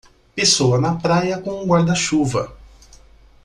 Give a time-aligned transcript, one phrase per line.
[0.35, 2.57] Pessoa na praia com um guarda-chuva.